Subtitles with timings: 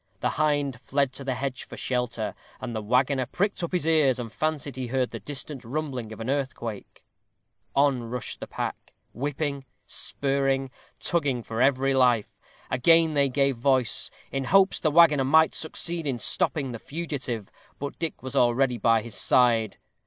[0.19, 4.17] The hind fled to the hedge for shelter, and the waggoner pricked up his ears,
[4.17, 7.03] and fancied he heard the distant rumbling of an earthquake.
[7.75, 12.35] On rush the pack, whipping, spurring, tugging for very life.
[12.71, 17.51] Again they gave voice, in hopes the waggoner might succeed in stopping the fugitive.
[17.77, 19.77] But Dick was already by his side.